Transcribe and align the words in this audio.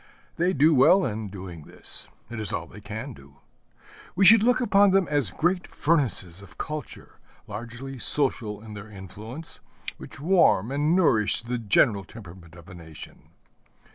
They 0.35 0.51
do 0.53 0.73
well 0.73 1.05
in 1.05 1.29
doing 1.29 1.65
this: 1.65 2.07
it 2.31 2.39
is 2.39 2.51
all 2.51 2.65
they 2.65 2.81
can 2.81 3.13
do. 3.13 3.35
We 4.15 4.25
should 4.25 4.41
look 4.41 4.59
upon 4.59 4.89
them 4.89 5.07
as 5.11 5.29
great 5.29 5.67
furnaces 5.67 6.41
of 6.41 6.57
culture, 6.57 7.19
largely 7.45 7.99
social 7.99 8.63
in 8.63 8.73
their 8.73 8.89
influence, 8.89 9.59
which 9.97 10.19
warm 10.19 10.71
and 10.71 10.95
nourish 10.95 11.43
the 11.43 11.59
general 11.59 12.03
temperament 12.03 12.55
of 12.55 12.67
a 12.67 12.73
nation. 12.73 13.29